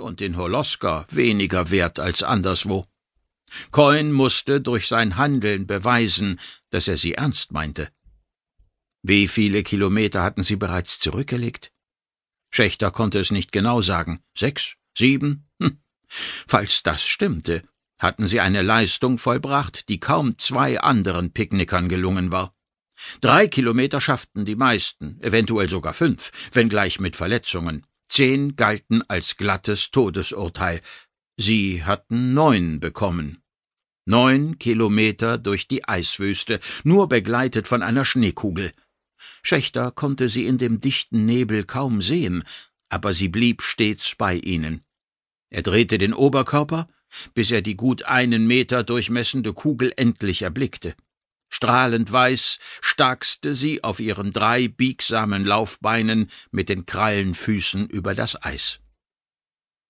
und 0.00 0.20
in 0.20 0.36
Holoska 0.36 1.06
weniger 1.10 1.70
wert 1.70 1.98
als 1.98 2.22
anderswo. 2.22 2.86
Coin 3.70 4.12
musste 4.12 4.60
durch 4.60 4.86
sein 4.86 5.16
Handeln 5.16 5.66
beweisen, 5.66 6.40
dass 6.70 6.88
er 6.88 6.96
sie 6.96 7.14
ernst 7.14 7.52
meinte. 7.52 7.90
Wie 9.02 9.28
viele 9.28 9.62
Kilometer 9.62 10.22
hatten 10.22 10.42
sie 10.42 10.56
bereits 10.56 11.00
zurückgelegt? 11.00 11.72
Schächter 12.50 12.90
konnte 12.90 13.18
es 13.18 13.30
nicht 13.30 13.52
genau 13.52 13.80
sagen. 13.80 14.22
Sechs? 14.36 14.74
Sieben? 14.96 15.48
Hm. 15.60 15.80
Falls 16.08 16.82
das 16.82 17.06
stimmte, 17.06 17.62
hatten 17.98 18.26
sie 18.26 18.40
eine 18.40 18.62
Leistung 18.62 19.18
vollbracht, 19.18 19.88
die 19.88 20.00
kaum 20.00 20.38
zwei 20.38 20.80
anderen 20.80 21.32
Picknickern 21.32 21.88
gelungen 21.88 22.32
war. 22.32 22.54
Drei 23.20 23.48
Kilometer 23.48 24.00
schafften 24.00 24.44
die 24.44 24.56
meisten, 24.56 25.18
eventuell 25.22 25.68
sogar 25.68 25.94
fünf, 25.94 26.30
wenngleich 26.52 27.00
mit 27.00 27.16
Verletzungen. 27.16 27.86
Zehn 28.10 28.56
galten 28.56 29.02
als 29.08 29.36
glattes 29.36 29.92
Todesurteil. 29.92 30.80
Sie 31.36 31.84
hatten 31.84 32.34
neun 32.34 32.80
bekommen. 32.80 33.40
Neun 34.04 34.58
Kilometer 34.58 35.38
durch 35.38 35.68
die 35.68 35.86
Eiswüste, 35.86 36.58
nur 36.82 37.08
begleitet 37.08 37.68
von 37.68 37.84
einer 37.84 38.04
Schneekugel. 38.04 38.72
Schächter 39.44 39.92
konnte 39.92 40.28
sie 40.28 40.46
in 40.46 40.58
dem 40.58 40.80
dichten 40.80 41.24
Nebel 41.24 41.62
kaum 41.62 42.02
sehen, 42.02 42.42
aber 42.88 43.14
sie 43.14 43.28
blieb 43.28 43.62
stets 43.62 44.16
bei 44.16 44.34
ihnen. 44.34 44.82
Er 45.48 45.62
drehte 45.62 45.96
den 45.96 46.12
Oberkörper, 46.12 46.88
bis 47.34 47.52
er 47.52 47.62
die 47.62 47.76
gut 47.76 48.02
einen 48.02 48.44
Meter 48.44 48.82
durchmessende 48.82 49.52
Kugel 49.52 49.92
endlich 49.96 50.42
erblickte. 50.42 50.96
Strahlend 51.50 52.10
weiß 52.10 52.58
starkste 52.80 53.54
sie 53.54 53.82
auf 53.82 53.98
ihren 53.98 54.32
drei 54.32 54.68
biegsamen 54.68 55.44
Laufbeinen 55.44 56.30
mit 56.52 56.68
den 56.68 56.86
Krallenfüßen 56.86 57.88
über 57.88 58.14
das 58.14 58.40
Eis. 58.42 58.78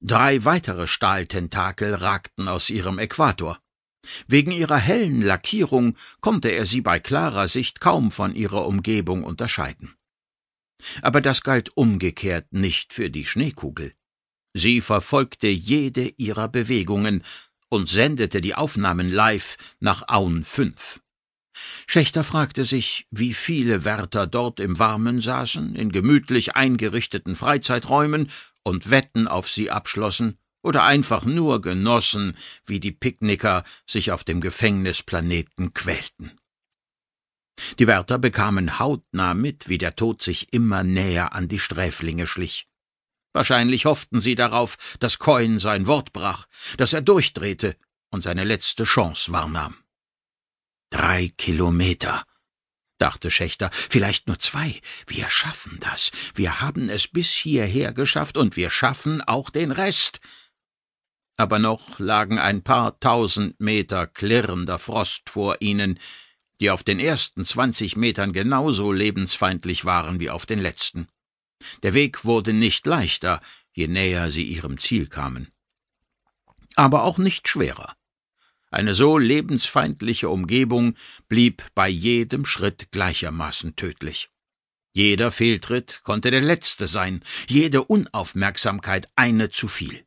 Drei 0.00 0.44
weitere 0.44 0.86
Stahltentakel 0.86 1.94
ragten 1.94 2.48
aus 2.48 2.68
ihrem 2.68 2.98
Äquator. 2.98 3.58
Wegen 4.26 4.50
ihrer 4.50 4.76
hellen 4.76 5.22
Lackierung 5.22 5.96
konnte 6.20 6.50
er 6.50 6.66
sie 6.66 6.82
bei 6.82 7.00
klarer 7.00 7.48
Sicht 7.48 7.80
kaum 7.80 8.10
von 8.10 8.34
ihrer 8.34 8.66
Umgebung 8.66 9.24
unterscheiden. 9.24 9.94
Aber 11.00 11.20
das 11.20 11.42
galt 11.42 11.74
umgekehrt 11.76 12.52
nicht 12.52 12.92
für 12.92 13.10
die 13.10 13.24
Schneekugel. 13.24 13.94
Sie 14.52 14.80
verfolgte 14.80 15.48
jede 15.48 16.08
ihrer 16.16 16.48
Bewegungen 16.48 17.22
und 17.70 17.88
sendete 17.88 18.40
die 18.40 18.54
Aufnahmen 18.54 19.10
live 19.10 19.56
nach 19.80 20.08
Aun 20.08 20.44
5. 20.44 21.00
Schächter 21.86 22.24
fragte 22.24 22.64
sich, 22.64 23.06
wie 23.10 23.34
viele 23.34 23.84
Wärter 23.84 24.26
dort 24.26 24.60
im 24.60 24.78
Warmen 24.78 25.20
saßen, 25.20 25.74
in 25.74 25.92
gemütlich 25.92 26.56
eingerichteten 26.56 27.36
Freizeiträumen 27.36 28.30
und 28.62 28.90
Wetten 28.90 29.28
auf 29.28 29.48
sie 29.48 29.70
abschlossen 29.70 30.38
oder 30.62 30.84
einfach 30.84 31.24
nur 31.24 31.60
genossen, 31.60 32.36
wie 32.64 32.80
die 32.80 32.92
Picknicker 32.92 33.64
sich 33.86 34.10
auf 34.10 34.24
dem 34.24 34.40
Gefängnisplaneten 34.40 35.74
quälten. 35.74 36.32
Die 37.78 37.86
Wärter 37.86 38.18
bekamen 38.18 38.78
hautnah 38.78 39.34
mit, 39.34 39.68
wie 39.68 39.78
der 39.78 39.94
Tod 39.94 40.22
sich 40.22 40.52
immer 40.52 40.82
näher 40.82 41.34
an 41.34 41.48
die 41.48 41.60
Sträflinge 41.60 42.26
schlich. 42.26 42.66
Wahrscheinlich 43.32 43.84
hofften 43.84 44.20
sie 44.20 44.34
darauf, 44.34 44.96
dass 45.00 45.18
Coin 45.18 45.58
sein 45.58 45.86
Wort 45.86 46.12
brach, 46.12 46.46
dass 46.78 46.92
er 46.92 47.02
durchdrehte 47.02 47.76
und 48.10 48.22
seine 48.22 48.44
letzte 48.44 48.84
Chance 48.84 49.32
wahrnahm. 49.32 49.83
Drei 50.94 51.32
Kilometer, 51.36 52.24
dachte 52.98 53.32
Schächter, 53.32 53.68
vielleicht 53.72 54.28
nur 54.28 54.38
zwei. 54.38 54.80
Wir 55.08 55.28
schaffen 55.28 55.78
das. 55.80 56.12
Wir 56.36 56.60
haben 56.60 56.88
es 56.88 57.08
bis 57.08 57.30
hierher 57.30 57.92
geschafft 57.92 58.36
und 58.36 58.54
wir 58.54 58.70
schaffen 58.70 59.20
auch 59.20 59.50
den 59.50 59.72
Rest. 59.72 60.20
Aber 61.36 61.58
noch 61.58 61.98
lagen 61.98 62.38
ein 62.38 62.62
paar 62.62 63.00
tausend 63.00 63.58
Meter 63.58 64.06
klirrender 64.06 64.78
Frost 64.78 65.30
vor 65.30 65.56
ihnen, 65.58 65.98
die 66.60 66.70
auf 66.70 66.84
den 66.84 67.00
ersten 67.00 67.44
zwanzig 67.44 67.96
Metern 67.96 68.32
genauso 68.32 68.92
lebensfeindlich 68.92 69.84
waren 69.84 70.20
wie 70.20 70.30
auf 70.30 70.46
den 70.46 70.60
letzten. 70.60 71.08
Der 71.82 71.92
Weg 71.94 72.24
wurde 72.24 72.52
nicht 72.52 72.86
leichter, 72.86 73.42
je 73.72 73.88
näher 73.88 74.30
sie 74.30 74.44
ihrem 74.44 74.78
Ziel 74.78 75.08
kamen. 75.08 75.50
Aber 76.76 77.02
auch 77.02 77.18
nicht 77.18 77.48
schwerer. 77.48 77.96
Eine 78.74 78.96
so 78.96 79.18
lebensfeindliche 79.18 80.28
Umgebung 80.28 80.96
blieb 81.28 81.62
bei 81.76 81.88
jedem 81.88 82.44
Schritt 82.44 82.90
gleichermaßen 82.90 83.76
tödlich. 83.76 84.30
Jeder 84.92 85.30
Fehltritt 85.30 86.00
konnte 86.02 86.32
der 86.32 86.40
letzte 86.40 86.88
sein, 86.88 87.22
jede 87.46 87.84
Unaufmerksamkeit 87.84 89.08
eine 89.14 89.50
zu 89.50 89.68
viel. 89.68 90.04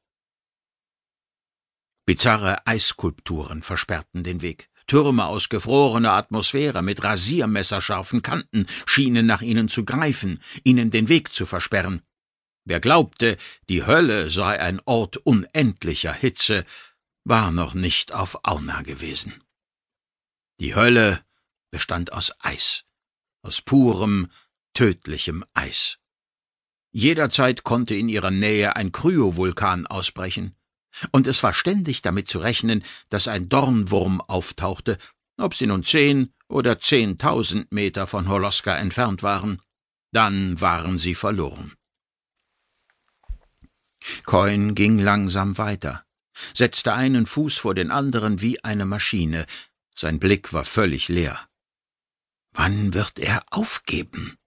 Bizarre 2.06 2.68
Eisskulpturen 2.68 3.64
versperrten 3.64 4.24
den 4.24 4.42
Weg. 4.42 4.70
Türme 4.86 5.28
aus 5.28 5.48
gefrorener 5.48 6.12
Atmosphäre 6.12 6.82
mit 6.82 7.06
rasiermesserscharfen 7.06 8.22
Kanten 8.22 8.68
schienen 8.86 9.26
nach 9.26 9.42
ihnen 9.42 9.70
zu 9.70 9.86
greifen, 9.86 10.42
ihnen 10.66 10.92
den 10.92 11.08
Weg 11.08 11.34
zu 11.34 11.46
versperren. 11.46 12.02
Wer 12.66 12.82
glaubte, 12.82 13.38
die 13.70 13.86
Hölle 13.86 14.30
sei 14.30 14.60
ein 14.60 14.82
Ort 14.84 15.16
unendlicher 15.16 16.12
Hitze, 16.12 16.66
war 17.28 17.52
noch 17.52 17.74
nicht 17.74 18.14
auf 18.14 18.40
Auna 18.44 18.84
gewesen. 18.84 19.44
Die 20.60 20.76
Hölle 20.76 21.24
bestand 21.72 22.14
aus 22.14 22.34
Eis, 22.40 22.86
aus 23.42 23.62
purem, 23.62 24.32
tödlichem 24.74 25.44
Eis. 25.54 25.98
Jederzeit 26.92 27.64
konnte 27.64 27.96
in 27.96 28.08
ihrer 28.08 28.32
Nähe 28.32 28.76
ein 28.76 28.92
Kryovulkan 28.92 29.86
ausbrechen 29.88 30.56
und 31.12 31.28
es 31.28 31.44
war 31.44 31.54
ständig 31.54 32.02
damit 32.02 32.30
zu 32.30 32.40
rechnen, 32.40 32.84
dass 33.10 33.28
ein 33.28 33.50
Dornwurm 33.50 34.22
auftauchte, 34.22 34.98
ob 35.38 35.54
sie 35.54 35.68
nun 35.68 35.84
zehn 35.84 36.34
oder 36.48 36.80
zehntausend 36.80 37.72
Meter 37.72 38.08
von 38.08 38.30
Holoska 38.30 38.76
entfernt 38.76 39.22
waren. 39.22 39.62
Dann 40.14 40.60
waren 40.62 40.98
sie 40.98 41.14
verloren. 41.14 41.76
Coin 44.24 44.74
ging 44.74 44.98
langsam 45.00 45.58
weiter, 45.58 46.07
setzte 46.54 46.94
einen 46.94 47.26
Fuß 47.26 47.58
vor 47.58 47.76
den 47.76 47.92
anderen 47.92 48.42
wie 48.42 48.64
eine 48.64 48.86
Maschine. 48.86 49.46
Sein 49.96 50.20
Blick 50.20 50.54
war 50.54 50.66
völlig 50.66 51.08
leer. 51.08 51.48
Wann 52.52 52.94
wird 52.94 53.20
er 53.20 53.44
aufgeben? 53.50 54.38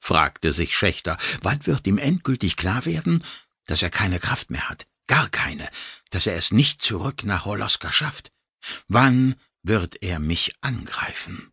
fragte 0.00 0.52
sich 0.52 0.76
Schächter. 0.76 1.18
Wann 1.42 1.66
wird 1.66 1.86
ihm 1.86 1.98
endgültig 1.98 2.56
klar 2.56 2.84
werden, 2.84 3.24
dass 3.66 3.82
er 3.82 3.90
keine 3.90 4.20
Kraft 4.20 4.50
mehr 4.50 4.68
hat? 4.68 4.86
gar 5.08 5.28
keine, 5.30 5.68
dass 6.10 6.28
er 6.28 6.36
es 6.36 6.52
nicht 6.52 6.80
zurück 6.80 7.24
nach 7.24 7.44
Holoska 7.44 7.90
schafft. 7.90 8.30
Wann 8.86 9.34
wird 9.64 10.00
er 10.02 10.20
mich 10.20 10.54
angreifen? 10.60 11.50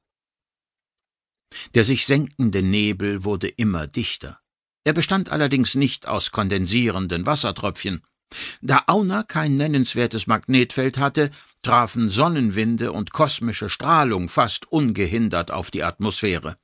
Der 1.73 1.85
sich 1.85 2.05
senkende 2.05 2.61
Nebel 2.61 3.23
wurde 3.23 3.47
immer 3.47 3.87
dichter. 3.87 4.39
Er 4.83 4.93
bestand 4.93 5.29
allerdings 5.29 5.73
nicht 5.73 6.05
aus 6.05 6.31
kondensierenden 6.31 7.25
Wassertröpfchen. 7.25 8.05
Da 8.61 8.83
Auna 8.87 9.23
kein 9.23 9.57
nennenswertes 9.57 10.27
Magnetfeld 10.27 10.97
hatte, 10.97 11.31
trafen 11.61 12.09
Sonnenwinde 12.09 12.91
und 12.91 13.11
kosmische 13.11 13.69
Strahlung 13.69 14.29
fast 14.29 14.71
ungehindert 14.71 15.51
auf 15.51 15.71
die 15.71 15.83
Atmosphäre. 15.83 16.57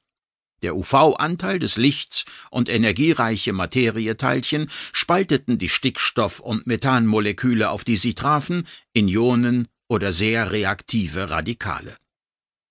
Der 0.62 0.76
UV-Anteil 0.76 1.58
des 1.58 1.76
Lichts 1.78 2.26
und 2.52 2.70
energiereiche 2.70 3.52
Materieteilchen 3.52 4.70
spalteten 4.94 5.58
die 5.58 5.70
Stickstoff- 5.70 6.40
und 6.40 6.68
Methanmoleküle, 6.68 7.70
auf 7.70 7.84
die 7.84 7.98
sie 7.98 8.14
trafen, 8.14 8.68
in 8.94 9.08
Ionen 9.08 9.68
oder 9.88 10.14
sehr 10.14 10.52
reaktive 10.52 11.32
Radikale. 11.32 11.96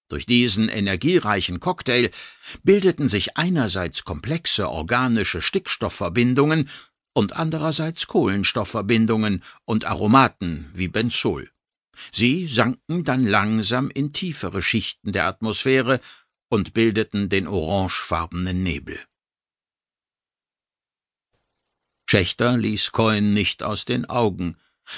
Durch 0.08 0.26
diesen 0.26 0.68
energiereichen 0.68 1.60
Cocktail 1.60 2.10
bildeten 2.64 3.08
sich 3.08 3.36
einerseits 3.36 4.04
komplexe 4.04 4.68
organische 4.68 5.40
Stickstoffverbindungen 5.40 6.68
und 7.12 7.34
andererseits 7.34 8.06
Kohlenstoffverbindungen 8.06 9.42
und 9.64 9.84
Aromaten 9.84 10.70
wie 10.74 10.88
Benzol. 10.88 11.50
Sie 12.12 12.46
sanken 12.46 13.04
dann 13.04 13.26
langsam 13.26 13.90
in 13.90 14.12
tiefere 14.12 14.62
Schichten 14.62 15.12
der 15.12 15.26
Atmosphäre 15.26 16.00
und 16.48 16.72
bildeten 16.72 17.28
den 17.28 17.46
orangefarbenen 17.46 18.62
Nebel. 18.62 19.00
Schächter 22.08 22.56
ließ 22.56 22.90
Coin 22.90 23.34
nicht 23.34 23.62
aus 23.62 23.84
den 23.84 24.04
Augen, 24.04 24.56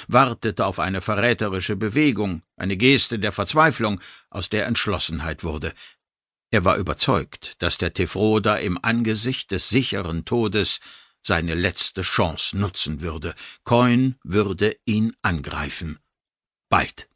wartete 0.08 0.64
auf 0.64 0.78
eine 0.78 1.02
verräterische 1.02 1.76
Bewegung, 1.76 2.42
eine 2.56 2.78
Geste 2.78 3.18
der 3.18 3.32
Verzweiflung, 3.32 4.00
aus 4.30 4.48
der 4.48 4.66
Entschlossenheit 4.66 5.44
wurde. 5.44 5.74
Er 6.50 6.64
war 6.64 6.76
überzeugt, 6.76 7.60
dass 7.62 7.76
der 7.76 7.92
Tefroda 7.92 8.56
im 8.56 8.82
Angesicht 8.82 9.50
des 9.50 9.68
sicheren 9.68 10.24
Todes 10.24 10.80
seine 11.22 11.54
letzte 11.54 12.02
Chance 12.02 12.58
nutzen 12.58 13.00
würde. 13.00 13.34
Coin 13.64 14.16
würde 14.22 14.76
ihn 14.84 15.14
angreifen. 15.22 15.98
Bald. 16.68 17.08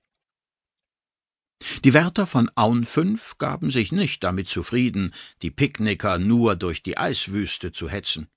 Die 1.85 1.94
Wärter 1.94 2.26
von 2.26 2.50
Aun 2.55 2.85
5 2.85 3.38
gaben 3.38 3.70
sich 3.70 3.91
nicht 3.91 4.23
damit 4.23 4.49
zufrieden, 4.49 5.14
die 5.43 5.50
Picknicker 5.50 6.19
nur 6.19 6.55
durch 6.56 6.82
die 6.82 6.99
Eiswüste 6.99 7.73
zu 7.73 7.88
hetzen. 7.88 8.29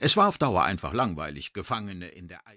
Es 0.00 0.16
war 0.16 0.28
auf 0.28 0.38
Dauer 0.38 0.64
einfach 0.64 0.92
langweilig, 0.92 1.52
Gefangene 1.52 2.08
in 2.08 2.28
der 2.28 2.40
Eis 2.40 2.48